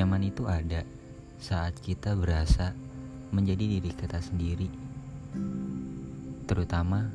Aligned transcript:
nyaman 0.00 0.32
itu 0.32 0.48
ada 0.48 0.80
saat 1.36 1.76
kita 1.76 2.16
berasa 2.16 2.72
menjadi 3.36 3.76
diri 3.76 3.92
kita 3.92 4.16
sendiri, 4.16 4.72
terutama 6.48 7.12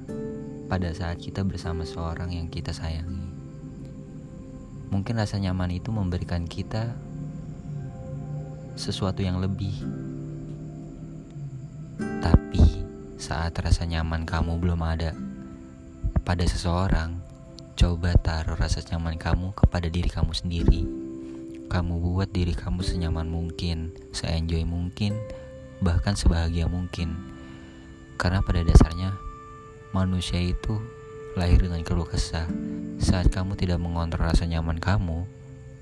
pada 0.70 0.94
saat 0.94 1.18
kita 1.18 1.42
bersama 1.42 1.82
seorang 1.82 2.38
yang 2.38 2.46
kita 2.46 2.70
sayangi. 2.70 3.26
Mungkin 4.94 5.18
rasa 5.18 5.42
nyaman 5.42 5.74
itu 5.74 5.90
memberikan 5.90 6.46
kita 6.46 6.94
sesuatu 8.78 9.26
yang 9.26 9.42
lebih, 9.42 9.74
tapi 12.22 12.86
saat 13.18 13.58
rasa 13.58 13.90
nyaman 13.90 14.30
kamu 14.30 14.62
belum 14.62 14.86
ada 14.86 15.18
pada 16.22 16.46
seseorang, 16.46 17.18
coba 17.74 18.14
taruh 18.22 18.54
rasa 18.54 18.86
nyaman 18.94 19.18
kamu 19.18 19.58
kepada 19.58 19.90
diri 19.90 20.14
kamu 20.14 20.38
sendiri. 20.38 21.05
Kamu 21.76 22.00
buat 22.00 22.32
diri 22.32 22.56
kamu 22.56 22.88
senyaman 22.88 23.28
mungkin, 23.28 23.92
seenjoy 24.16 24.64
mungkin, 24.64 25.12
bahkan 25.84 26.16
sebahagia 26.16 26.72
mungkin. 26.72 27.20
Karena 28.16 28.40
pada 28.40 28.64
dasarnya 28.64 29.12
manusia 29.92 30.40
itu 30.40 30.80
lahir 31.36 31.60
dengan 31.60 31.84
keluh 31.84 32.08
kesah. 32.08 32.48
Saat 32.96 33.28
kamu 33.28 33.60
tidak 33.60 33.84
mengontrol 33.84 34.24
rasa 34.24 34.48
nyaman 34.48 34.80
kamu, 34.80 35.28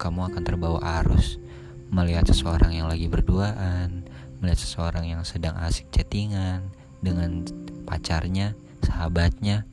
kamu 0.02 0.34
akan 0.34 0.42
terbawa 0.42 0.82
arus 1.06 1.38
melihat 1.94 2.26
seseorang 2.26 2.74
yang 2.74 2.90
lagi 2.90 3.06
berduaan, 3.06 4.02
melihat 4.42 4.66
seseorang 4.66 5.06
yang 5.06 5.22
sedang 5.22 5.54
asik 5.62 5.94
chattingan 5.94 6.74
dengan 7.06 7.46
pacarnya, 7.86 8.58
sahabatnya. 8.82 9.70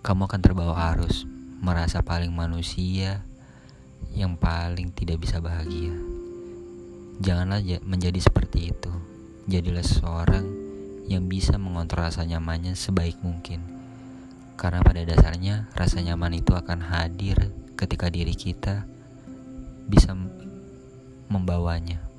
Kamu 0.00 0.24
akan 0.24 0.40
terbawa 0.40 0.96
arus, 0.96 1.28
merasa 1.60 2.00
paling 2.00 2.32
manusia, 2.32 3.28
yang 4.14 4.38
paling 4.38 4.94
tidak 4.94 5.20
bisa 5.22 5.42
bahagia. 5.42 5.94
Janganlah 7.18 7.62
menjadi 7.82 8.18
seperti 8.22 8.70
itu. 8.70 8.90
Jadilah 9.50 9.84
seseorang 9.84 10.46
yang 11.10 11.28
bisa 11.28 11.60
mengontrol 11.60 12.08
rasa 12.08 12.24
nyamannya 12.24 12.78
sebaik 12.78 13.20
mungkin. 13.20 13.60
Karena 14.54 14.80
pada 14.80 15.02
dasarnya 15.02 15.68
rasa 15.74 16.00
nyaman 16.00 16.38
itu 16.38 16.54
akan 16.54 16.80
hadir 16.80 17.50
ketika 17.74 18.08
diri 18.08 18.32
kita 18.32 18.86
bisa 19.90 20.14
membawanya. 21.28 22.13